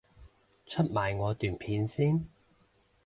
[0.65, 2.27] 出埋我段片先